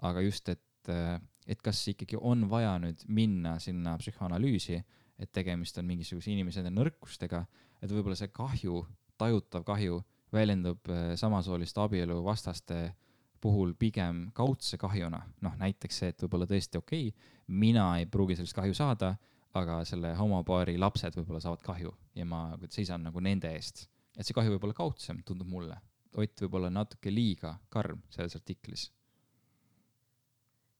[0.07, 4.79] aga just, et et, et kas ikkagi on vaja nüüd minna sinna psühhoanalüüsi,
[5.17, 7.43] et tegemist on mingisuguse inimese enda nõrkustega,
[7.81, 8.83] et võib-olla see kahju,
[9.17, 10.01] tajutav kahju
[10.33, 12.93] väljendub äh, samasooliste abielu vastaste
[13.41, 18.35] puhul pigem kaudse kahjuna, noh näiteks see, et võib-olla tõesti okei okay,, mina ei pruugi
[18.35, 19.13] sellist kahju saada,
[19.57, 23.87] aga selle homopaari lapsed võib-olla saavad kahju ja ma seisan nagu nende eest.
[24.17, 25.77] et see kahju võib olla kaudsem, tundub mulle.
[26.17, 28.91] Ott võib olla natuke liiga karm selles artiklis.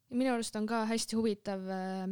[0.10, 2.08] minu arust on ka hästi huvitav äh,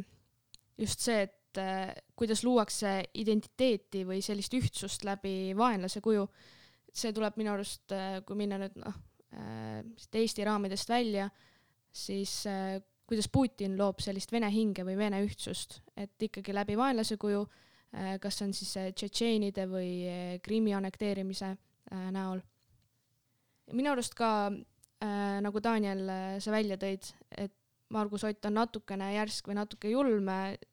[0.78, 6.28] just see, et äh, kuidas luuakse identiteeti või sellist ühtsust läbi vaenlase kuju.
[6.96, 9.02] See tuleb minu arust, äh, kui minna nüüd noh,
[9.36, 11.26] Eesti raamidest välja,
[11.92, 12.46] siis
[13.06, 17.44] kuidas Putin loob sellist vene hinge või vene ühtsust, et ikkagi läbi vaenlase kuju,
[17.94, 21.54] äh, kas on siis äh, tšetšeenide või äh, Krimmi annekteerimise
[22.10, 22.40] näol.
[23.72, 26.02] minu arust ka äh, nagu Daniel,
[26.42, 27.54] sa välja tõid, et
[27.94, 30.26] Margus Ott on natukene järsk või natuke julm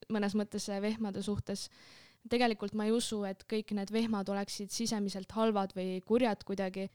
[0.09, 1.67] mõnes mõttes vehmade suhtes.
[2.29, 6.89] Tegelikult ma ei usu, et kõik need vehmad oleksid sisemiselt halvad või kurjad kuidagi.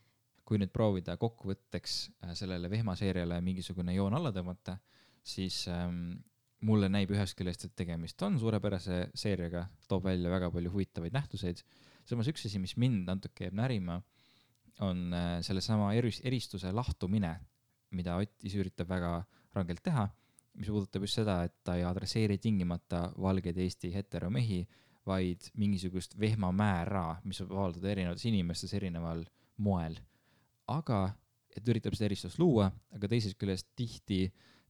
[0.49, 1.97] kui nüüd proovida kokkuvõtteks
[2.33, 4.79] sellele vehmaseeriale mingisugune joon alla tõmmata
[5.29, 6.19] siis ähm,
[6.67, 11.63] mulle näib ühest küljest, et tegemist on suurepärase seeriaga, toob välja väga palju huvitavaid nähtuseid.
[12.09, 14.01] samas üks asi, mis mind natuke jääb närima,
[14.85, 17.35] on äh, sellesama eris-, eristuse lahtumine,
[17.91, 19.13] mida Ott ise üritab väga
[19.57, 20.09] rangelt teha,
[20.59, 24.67] mis puudutab just seda, et ta ei adresseeri tingimata valgeid Eesti heteromehi,
[25.09, 29.25] vaid mingisugust vehmamäära, mis võib avaldada erinevates inimestes erineval
[29.65, 29.97] moel.
[30.69, 31.15] aga,
[31.57, 34.27] et üritab seda eristust luua, aga teisest küljest tihti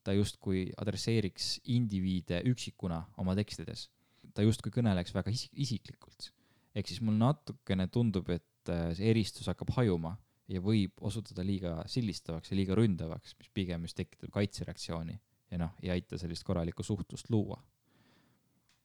[0.07, 3.89] ta justkui adresseeriks indiviide üksikuna oma tekstides.
[4.35, 6.31] ta justkui kõneleks väga isik-, isiklikult.
[6.75, 10.15] ehk siis mul natukene tundub, et äh, see eristus hakkab hajuma
[10.49, 15.19] ja võib osutuda liiga sildistavaks ja liiga ründavaks, mis pigem just tekitab kaitsereaktsiooni
[15.51, 17.59] ja noh, ei aita sellist korralikku suhtlust luua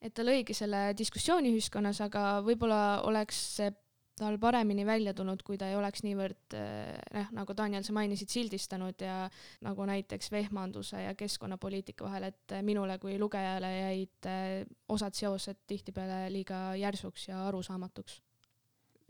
[0.04, 3.72] et ta lõigi selle diskussiooni ühiskonnas, aga võib-olla oleks see
[4.20, 9.02] tal paremini välja tulnud, kui ta ei oleks niivõrd noh, nagu Daniel, sa mainisid, sildistanud
[9.02, 9.24] ja
[9.66, 14.60] nagu näiteks vehmanduse ja keskkonnapoliitika vahel, et minule kui lugejale jäid eh,
[14.94, 18.22] osad seosed tihtipeale liiga järsuks ja arusaamatuks.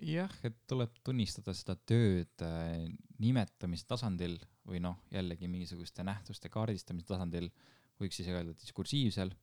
[0.07, 2.87] jah, et tuleb tunnistada seda tööd eh,
[3.19, 7.51] nimetamise tasandil või noh, jällegi mingisuguste nähtuste kaardistamise tasandil,
[7.99, 9.35] võiks isegi öelda diskursiivsel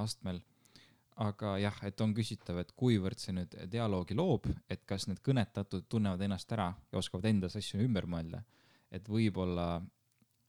[0.00, 0.40] astmel
[1.22, 5.86] aga jah, et on küsitav, et kuivõrd see nüüd dialoogi loob, et kas need kõnetatud
[5.90, 8.42] tunnevad ennast ära ja oskavad endas asju ümber mõelda.
[8.94, 9.80] et võib-olla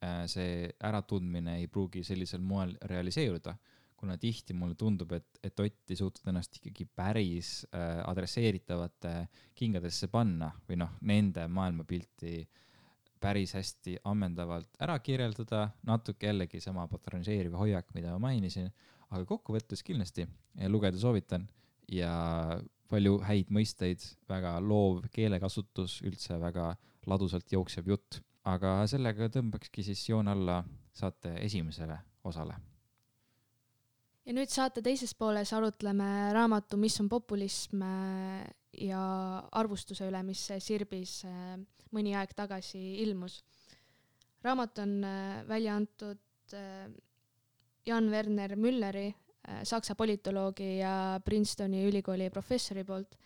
[0.05, 3.55] äh, see äratundmine ei pruugi sellisel moel realiseeruda,
[3.97, 10.07] kuna tihti mulle tundub, et, et Ott ei suutnud ennast ikkagi päris äh, adresseeritavate kingadesse
[10.13, 12.35] panna või noh, nende maailmapilti
[13.19, 18.69] päris hästi ammendavalt ära kirjeldada, natuke jällegi sama patroniseeriv hoiak, mida ma mainisin
[19.15, 20.27] aga kokkuvõttes kindlasti
[20.71, 21.47] lugeda soovitan
[21.91, 22.11] ja
[22.91, 26.73] palju häid mõisteid, väga loov keelekasutus, üldse väga
[27.09, 28.21] ladusalt jooksev jutt.
[28.45, 30.59] aga sellega tõmbakski siis joon alla
[30.93, 32.55] saate esimesele osale.
[34.25, 37.81] ja nüüd saate teises pooles arutleme raamatu Mis on populism
[38.81, 39.01] ja
[39.51, 41.55] arvustuse üle, mis Sirbis eh,
[41.95, 43.43] mõni aeg tagasi ilmus.
[44.43, 46.87] raamat on eh, välja antud eh,
[47.85, 49.07] Jan Werner Mülleri,
[49.47, 53.17] äh, saksa politoloogi ja Princetoni ülikooli professori poolt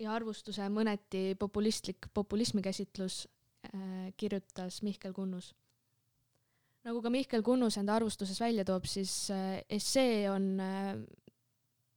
[0.00, 5.54] ja arvustuse mõneti populistlik populismikäsitlus äh, kirjutas Mihkel Kunnus.
[6.84, 10.60] nagu ka Mihkel Kunnus enda arvustuses välja toob, siis äh, essee on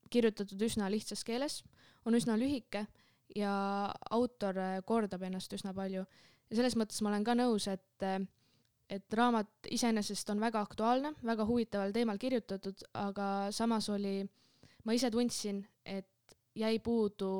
[0.09, 1.61] kirjutatud üsna lihtsas keeles,
[2.05, 2.87] on üsna lühike
[3.35, 3.53] ja
[4.09, 6.05] autor kordab ennast üsna palju.
[6.49, 8.07] ja selles mõttes ma olen ka nõus, et
[8.89, 14.23] et raamat iseenesest on väga aktuaalne, väga huvitaval teemal kirjutatud, aga samas oli,
[14.85, 17.31] ma ise tundsin, et jäi puudu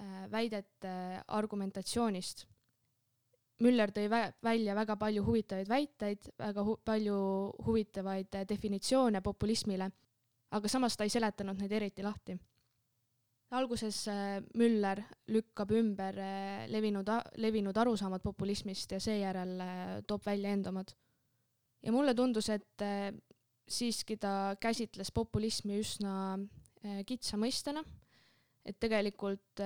[0.00, 0.92] äh, väidete
[1.28, 2.46] argumentatsioonist.
[3.60, 7.16] Müller tõi vä välja väga palju huvitavaid väiteid, väga hu palju
[7.66, 9.90] huvitavaid definitsioone populismile,
[10.50, 12.38] aga samas ta ei seletanud neid eriti lahti
[13.50, 20.52] alguses äh, Müller lükkab ümber äh, levinud, levinud arusaamad populismist ja seejärel äh, toob välja
[20.54, 20.92] enda omad.
[21.82, 22.82] ja mulle tundus, et
[23.66, 26.36] siiski ta käsitles populismi üsna
[27.06, 27.80] kitsa mõistena,
[28.64, 29.62] et tegelikult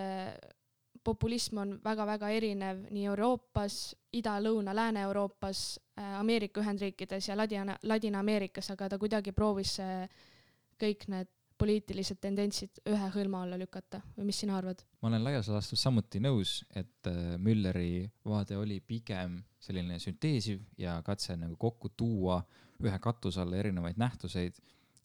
[1.03, 5.65] populism on väga-väga erinev nii Euroopas, Ida, Lõuna, Lääne-Euroopas,
[6.21, 9.75] Ameerika Ühendriikides ja Ladina, Ladina-Ameerikas, aga ta kuidagi proovis
[10.79, 14.83] kõik need poliitilised tendentsid ühe hõlma alla lükata või mis sina arvad?
[15.03, 21.01] ma olen laias laastus samuti nõus, et äh, Mülleri vaade oli pigem selline sünteesiv ja
[21.07, 22.41] katse nagu kokku tuua
[22.85, 24.59] ühe katuse alla erinevaid nähtuseid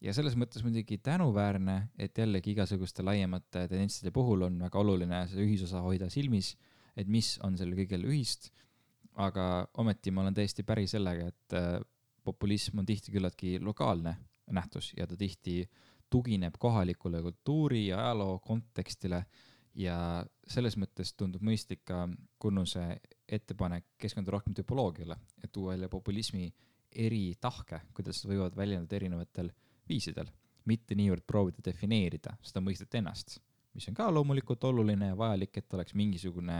[0.04, 5.44] ja selles mõttes muidugi tänuväärne, et jällegi igasuguste laiemate tendentside puhul on väga oluline see
[5.44, 6.54] ühisosa hoida silmis,
[6.96, 8.50] et mis on sellel kõigel ühist.
[9.20, 11.80] aga ometi ma olen täiesti päri sellega, et äh,
[12.24, 14.16] populism on tihti küllaltki lokaalne
[14.50, 15.64] nähtus ja ta tihti
[16.10, 19.24] tugineb kohalikule kultuuri ja ajaloo kontekstile
[19.78, 19.96] ja
[20.50, 22.06] selles mõttes tundub mõistlik ka
[22.38, 22.84] Kunnuse
[23.28, 26.48] ettepanek keskenduda rohkem tüpoloogiale, et tuua välja populismi
[26.90, 29.52] eri tahke, kuidas võivad väljenduda erinevatel
[29.88, 30.30] viisidel,
[30.66, 33.38] mitte niivõrd proovida defineerida seda mõistet ennast,
[33.74, 36.58] mis on ka loomulikult oluline ja vajalik, et oleks mingisugune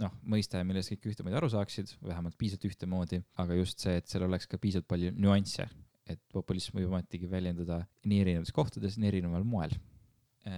[0.00, 4.24] noh, mõiste, millest kõik ühtemoodi aru saaksid, vähemalt piisavalt ühtemoodi, aga just see, et seal
[4.24, 5.68] oleks ka piisavalt palju nüansse,
[6.10, 9.74] et populism võib ometigi väljenduda nii erinevates kohtades, nii erineval moel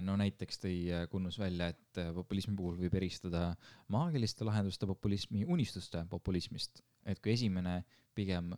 [0.04, 0.76] no näiteks tõi
[1.10, 3.50] Kunnus välja, et populismi puhul võib eristada
[3.92, 6.82] maagiliste lahenduste populismi unistuste populismist.
[7.04, 7.82] et kui esimene
[8.14, 8.52] pigem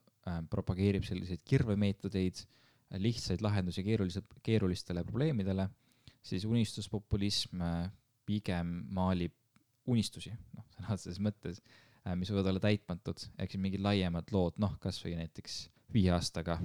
[0.50, 2.42] propageerib selliseid kirvemeetodeid,
[3.00, 5.68] lihtsaid lahendusi keerulised, keerulistele probleemidele,
[6.22, 7.62] siis unistuspopulism
[8.26, 9.32] pigem maalib
[9.86, 11.60] unistusi, noh, sõna otseses mõttes,
[12.16, 16.58] mis võivad olla täitmatud, ehk siis mingid laiemad lood, noh, kasvõi näiteks viie aastaga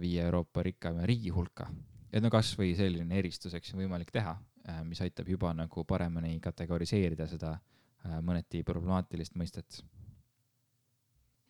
[0.00, 1.68] viie Euroopa rikkaima riigi hulka.
[2.12, 4.36] et no kasvõi selline eristus, eks, on võimalik teha,
[4.86, 7.56] mis aitab juba nagu paremini kategoriseerida seda
[8.22, 9.82] mõneti problemaatilist mõistet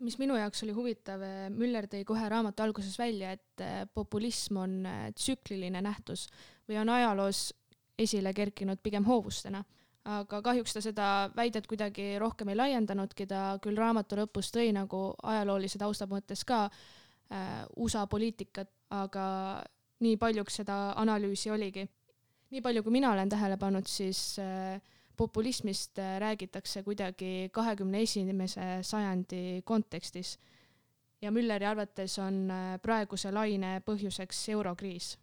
[0.05, 1.23] mis minu jaoks oli huvitav,
[1.55, 3.63] Müller tõi kohe raamatu alguses välja, et
[3.95, 4.75] populism on
[5.15, 6.27] tsükliline nähtus
[6.69, 7.53] või on ajaloos
[7.99, 9.65] esile kerkinud pigem hoovustena.
[10.05, 15.15] aga kahjuks ta seda väidet kuidagi rohkem ei laiendanudki, ta küll raamatu lõpus tõi nagu
[15.23, 17.04] ajaloolise tausta mõttes ka äh,
[17.77, 19.25] USA poliitikat, aga
[20.05, 21.87] nii paljuks seda analüüsi oligi.
[22.51, 24.81] nii palju, kui mina olen tähele pannud, siis äh,
[25.17, 30.37] populismist äh, räägitakse kuidagi kahekümne esimese sajandi kontekstis
[31.25, 35.15] ja Mülleri arvates on äh, praeguse laine põhjuseks eurokriis.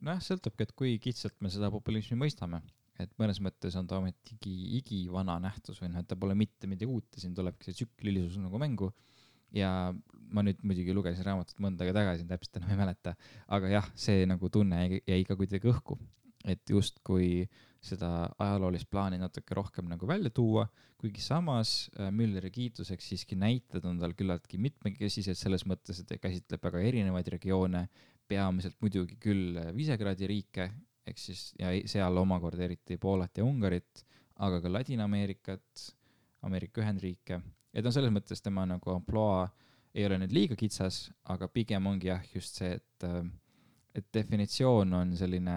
[0.00, 2.62] nojah, sõltubki, et kui kitsalt me seda populismi mõistame,
[3.00, 6.88] et mõnes mõttes on ta ometigi igivana nähtus või noh, et ta pole mitte midagi
[6.88, 8.92] uut ja siin tulebki see tsüklilisus nagu mängu.
[9.56, 9.70] Ja
[10.30, 13.16] ma nüüd muidugi lugesin raamatut mõnda aega tagasi, täpselt enam ei mäleta,
[13.50, 15.98] aga jah, see nagu tunne jäi ka kuidagi õhku,
[16.48, 17.48] et justkui
[17.84, 20.66] seda ajaloolist plaani natuke rohkem nagu välja tuua,
[21.00, 26.18] kuigi samas äh, Mülleri kiituseks siiski näited on tal küllaltki mitmekesised selles mõttes, et ta
[26.20, 27.86] käsitleb väga erinevaid regioone,
[28.28, 30.68] peamiselt muidugi küll äh, Visegradi riike,
[31.08, 34.04] ehk siis ja seal omakorda eriti Poolat ja Ungarit,
[34.44, 35.88] aga ka Ladina-Ameerikat,
[36.46, 37.40] Ameerika Ühendriike,
[37.74, 39.48] et noh, selles mõttes tema nagu ampluaa
[39.94, 43.24] ei ole nüüd liiga kitsas, aga pigem ongi jah, just see, et, äh,
[43.94, 45.56] et definitsioon on selline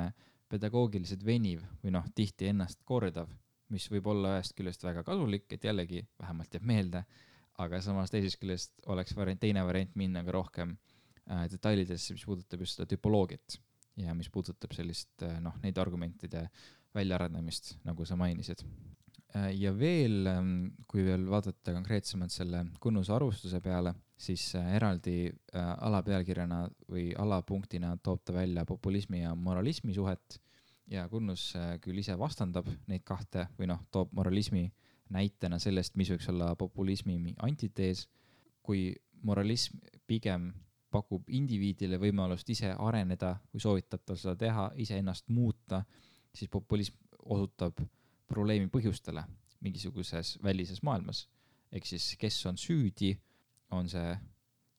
[0.53, 3.29] pedagoogiliselt veniv või noh, tihti ennast kordav,
[3.73, 7.03] mis võib olla ühest küljest väga kasulik, et jällegi vähemalt jääb meelde,
[7.61, 10.75] aga samas teisest küljest oleks variant, teine variant minna ka rohkem
[11.29, 13.57] äh, detailidesse, mis puudutab just seda tüpoloogiat
[14.01, 16.47] ja mis puudutab sellist äh, noh, neid argumentide
[16.93, 18.61] väljaarendamist, nagu sa mainisid.
[19.33, 20.49] Ja veel, ähm,
[20.87, 27.95] kui veel vaadata konkreetsemalt selle Kunnuse arvustuse peale siis äh, eraldi äh, alapealkirjana või alapunktina
[28.03, 30.39] toob ta välja populismi ja moralismi suhet.
[30.91, 34.67] Ja Kunnus äh, küll ise vastandab neid kahte või noh, toob moralismi
[35.13, 38.07] näitena sellest, mis võiks olla populismi antitees,
[38.63, 38.91] kui
[39.23, 40.51] moralism pigem
[40.93, 45.81] pakub indiviidile võimalust ise areneda või soovitab tal seda teha, iseennast muuta,
[46.35, 47.79] siis populism osutab
[48.27, 49.23] probleemi põhjustele
[49.63, 51.27] mingisuguses välises maailmas.
[51.71, 53.15] ehk siis, kes on süüdi
[53.71, 54.17] on see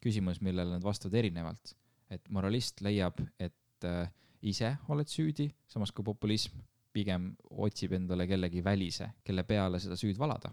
[0.05, 1.75] küsimus, millele nad vastavad erinevalt.
[2.11, 4.09] et moralist leiab, et äh,
[4.43, 6.61] ise oled süüdi, samas kui populism
[6.95, 10.53] pigem otsib endale kellegi välise, kelle peale seda süüd valada.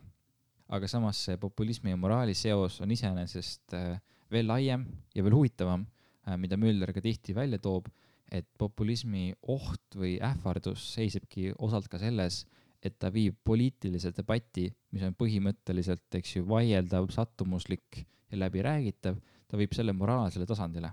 [0.71, 3.99] aga samas see populismi ja moraali seos on iseenesest äh,
[4.31, 5.83] veel laiem ja veel huvitavam,
[6.27, 7.89] äh, mida Müller ka tihti välja toob,
[8.31, 12.45] et populismi oht või ähvardus seisnebki osalt ka selles,
[12.81, 19.59] et ta viib poliitilise debati, mis on põhimõtteliselt, eks ju, vaieldav, sattumuslik ja läbiräägitav, ta
[19.59, 20.91] viib selle moraalsele tasandile,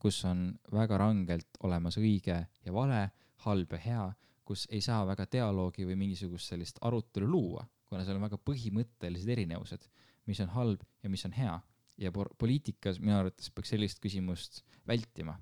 [0.00, 3.02] kus on väga rangelt olemas õige ja vale,
[3.44, 4.06] halb ja hea,
[4.44, 9.30] kus ei saa väga dialoogi või mingisugust sellist arutelu luua, kuna seal on väga põhimõttelised
[9.30, 9.86] erinevused,
[10.30, 11.58] mis on halb ja mis on hea.
[12.00, 15.34] ja poliitikas minu arvates peaks sellist küsimust vältima,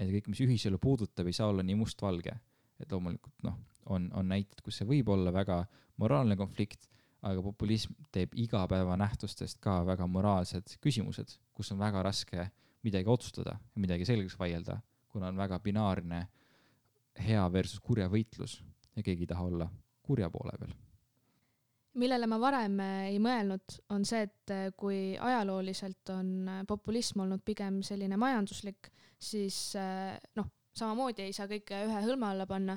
[0.00, 2.32] et kõik, mis ühiselu puudutab, ei saa olla nii mustvalge.
[2.80, 5.64] et loomulikult noh, on, on näited, kus see võib olla väga
[5.96, 6.88] moraalne konflikt
[7.26, 12.48] aga populism teeb igapäevanähtustest ka väga moraalsed küsimused, kus on väga raske
[12.86, 14.78] midagi otsustada midagi selgeks vaielda,
[15.10, 16.26] kuna on väga binaarne
[17.26, 18.60] hea versus kurja võitlus
[18.96, 19.70] ja keegi ei taha olla
[20.06, 20.74] kurja poole peal.
[21.96, 28.18] millele ma varem ei mõelnud, on see, et kui ajalooliselt on populism olnud pigem selline
[28.20, 29.72] majanduslik, siis
[30.36, 32.76] noh, samamoodi ei saa kõike ühe hõlma alla panna,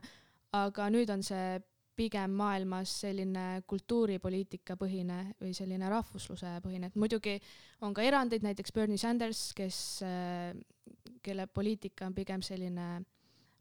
[0.58, 1.60] aga nüüd on see
[2.00, 7.36] pigem maailmas selline kultuuripoliitika põhine või selline rahvusluse põhine, et muidugi
[7.84, 10.54] on ka erandeid, näiteks Bernie Sanders, kes, äh,
[11.26, 13.02] kelle poliitika on pigem selline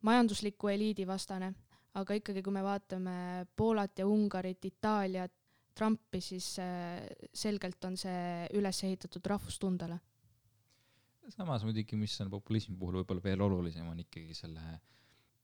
[0.07, 1.51] majandusliku eliidi vastane,
[1.99, 5.35] aga ikkagi, kui me vaatame Poolat ja Ungarit, Itaaliat,
[5.79, 7.03] Trumpi, siis äh,
[7.35, 9.99] selgelt on see üles ehitatud rahvustundele.
[11.29, 14.79] samas muidugi, mis on populismi puhul võib-olla veel olulisem, on ikkagi selle,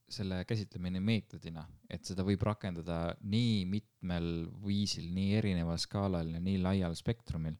[0.09, 4.27] selle käsitlemine meetodina, et seda võib rakendada nii mitmel
[4.65, 7.57] viisil, nii erineval skaalal ja nii laial spektrumil,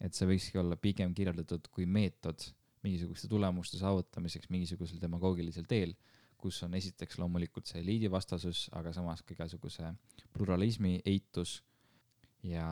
[0.00, 2.44] et see võikski olla pigem kirjeldatud kui meetod
[2.84, 5.96] mingisuguste tulemuste saavutamiseks mingisugusel demagoogilisel teel
[6.46, 9.90] kus on esiteks loomulikult see eliidivastasus, aga samas ka igasuguse
[10.36, 11.58] pluralismi eitus
[12.46, 12.68] ja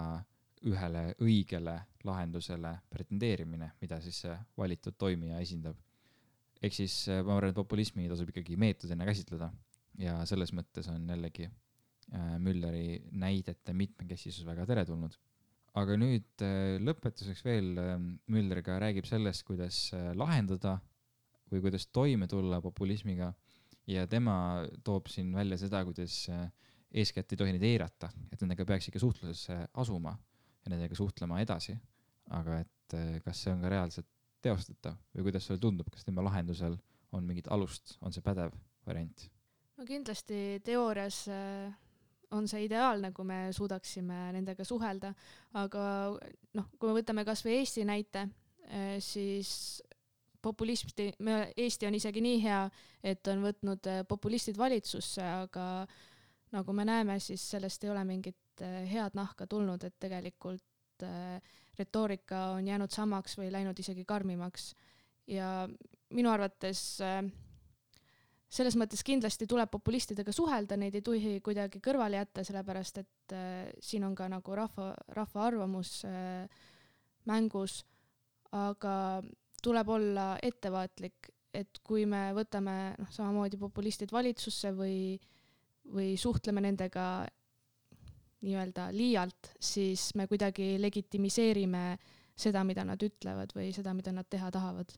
[0.64, 5.76] ühele õigele lahendusele pretendeerimine, mida siis see valitud toimija esindab.
[6.64, 9.50] Ehk siis äh, ma arvan, et populismi tasub ikkagi meetodina käsitleda
[10.00, 15.16] ja selles mõttes on jällegi äh, Mülleri näidete mitmekesisus väga teretulnud.
[15.80, 17.72] aga nüüd äh, lõpetuseks veel
[18.30, 20.78] Müller ka räägib sellest, kuidas lahendada
[21.52, 23.32] või kuidas toime tulla populismiga
[23.90, 26.24] ja tema toob siin välja seda, kuidas
[26.94, 30.14] eeskätt ei tohi neid eirata, et nendega peaks ikka suhtlusesse asuma
[30.64, 31.76] ja nendega suhtlema edasi.
[32.30, 34.13] aga et kas see on ka reaalselt
[34.44, 36.76] teostatav või kuidas sulle tundub, kas tema lahendusel
[37.14, 38.54] on mingit alust, on see pädev
[38.86, 39.26] variant?
[39.78, 41.72] no kindlasti teoorias eh,
[42.34, 45.12] on see ideaalne, kui me suudaksime nendega suhelda,
[45.60, 45.84] aga
[46.58, 48.28] noh, kui me võtame kasvõi Eesti näite,
[48.68, 49.82] eh, siis
[50.44, 52.64] populisti, me, Eesti on isegi nii hea,
[53.02, 55.86] et on võtnud populistid valitsusse, aga
[56.54, 60.64] nagu me näeme, siis sellest ei ole mingit äh, head nahka tulnud, et tegelikult
[61.04, 64.74] äh, retoorika on jäänud samaks või läinud isegi karmimaks.
[65.26, 65.68] ja
[66.10, 67.22] minu arvates äh,
[68.48, 73.70] selles mõttes kindlasti tuleb populistidega suhelda, neid ei tohi kuidagi kõrvale jätta, sellepärast et äh,
[73.80, 76.02] siin on ka nagu rahva, rahva arvamus
[77.24, 77.84] mängus,
[78.52, 79.22] aga
[79.64, 84.98] tuleb olla ettevaatlik, et kui me võtame noh, samamoodi populistid valitsusse või
[85.92, 87.26] või suhtleme nendega
[88.44, 91.84] nii-öelda liialt, siis me kuidagi legitimiseerime
[92.36, 94.94] seda, mida nad ütlevad või seda, mida nad teha tahavad.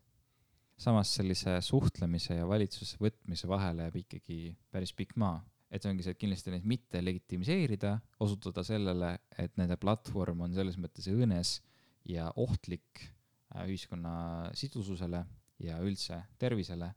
[0.76, 6.12] samas sellise suhtlemise ja valitsusse võtmise vahele jääb ikkagi päris pikk maa, et ongi see,
[6.12, 11.60] et kindlasti neid mitte legitimiseerida, osutuda sellele, et nende platvorm on selles mõttes õõnes
[12.04, 15.24] ja ohtlik äh, ühiskonna sidususele
[15.64, 16.92] ja üldse tervisele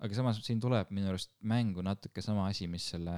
[0.00, 3.16] aga samas siin tuleb minu arust mängu natuke sama asi, mis selle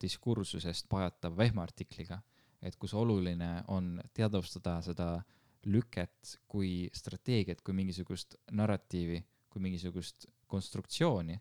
[0.00, 2.18] diskursusest pajatava vehmaartikliga,
[2.62, 5.22] et kus oluline on teadvustada seda
[5.66, 11.40] lüket kui strateegiat, kui mingisugust narratiivi, kui mingisugust konstruktsiooni.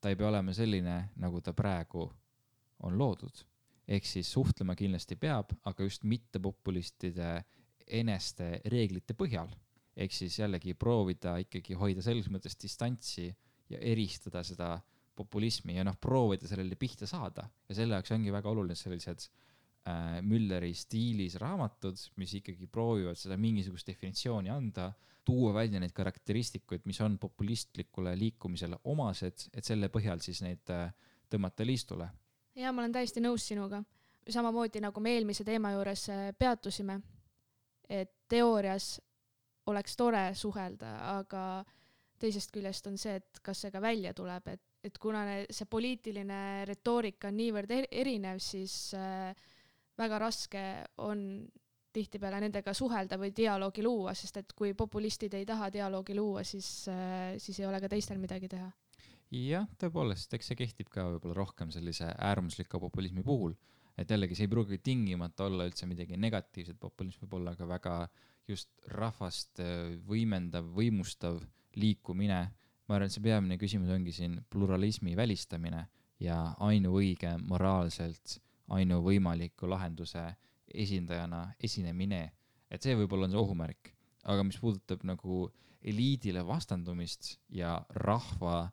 [0.00, 2.10] ta ei pea olema selline, nagu ta praegu
[2.82, 3.44] on loodud.
[3.88, 7.44] ehk siis suhtlema kindlasti peab, aga just mitte populistide
[7.86, 9.48] eneste reeglite põhjal.
[9.96, 13.34] ehk siis jällegi proovida ikkagi hoida selles mõttes distantsi
[13.68, 14.80] ja eristada seda
[15.16, 19.26] populismi ja noh, proovida sellele pihta saada ja selle jaoks ongi väga olulised sellised
[19.88, 24.90] äh, Mülleri stiilis raamatud, mis ikkagi proovivad seda mingisugust definitsiooni anda,
[25.24, 30.90] tuua välja neid karakteristikuid, mis on populistlikule liikumisele omased, et selle põhjal siis neid äh,
[31.30, 32.08] tõmmata liistule.
[32.54, 33.82] ja ma olen täiesti nõus sinuga,
[34.28, 37.00] samamoodi nagu me eelmise teema juures äh, peatusime,
[37.88, 38.96] et teoorias
[39.66, 41.64] oleks tore suhelda, aga
[42.22, 46.64] teisest küljest on see, et kas see ka välja tuleb, et, et kuna see poliitiline
[46.68, 49.30] retoorika on niivõrd erinev, siis äh,
[49.98, 50.62] väga raske
[51.04, 51.44] on
[51.92, 56.88] tihtipeale nendega suhelda või dialoogi luua, sest et kui populistid ei taha dialoogi luua, siis
[56.88, 58.70] äh,, siis ei ole ka teistel midagi teha.
[59.32, 63.54] jah, tõepoolest, eks see kehtib ka võib-olla rohkem sellise äärmusliku populismi puhul,
[63.96, 67.96] et jällegi see ei pruugi tingimata olla üldse midagi negatiivset, populism võib olla ka väga
[68.48, 71.40] just rahvast äh, võimendav, võimustav
[71.76, 72.46] liikumine,
[72.88, 75.86] ma arvan, et see peamine küsimus ongi siin pluralismi välistamine
[76.22, 78.38] ja ainuõige moraalselt
[78.72, 80.24] ainuvõimaliku lahenduse
[80.72, 82.30] esindajana esinemine.
[82.70, 83.90] et see võib-olla on see ohumärk,
[84.24, 85.50] aga mis puudutab nagu
[85.82, 88.70] eliidile vastandumist ja rahva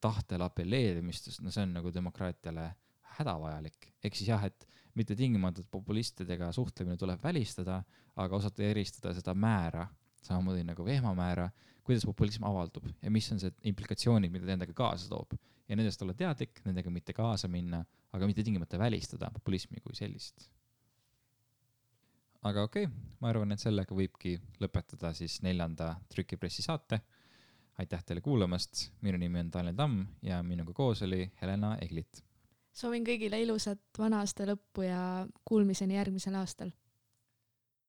[0.00, 2.70] tahtele apelleerimist, no see on nagu demokraatiale
[3.18, 3.92] hädavajalik.
[4.04, 7.82] ehk siis jah, et mitte tingimata populistidega suhtlemine tuleb välistada,
[8.16, 9.86] aga osata eristada seda määra,
[10.22, 11.50] samamoodi nagu vehmamäära
[11.86, 15.36] kuidas populism avaldub ja mis on see implikatsioonid, mida ta endaga kaasa toob.
[15.68, 17.80] ja nendest olla teadlik, nendega mitte kaasa minna,
[18.14, 20.48] aga mitte tingimata välistada populismi kui sellist.
[22.42, 27.00] aga okei okay,, ma arvan, et sellega võibki lõpetada siis neljanda trükipressi saate.
[27.78, 32.24] aitäh teile kuulamast, minu nimi on Tanel Tamm ja minuga koos oli Helena Eglit.
[32.72, 36.74] soovin kõigile ilusat vana aasta lõppu ja kuulmiseni järgmisel aastal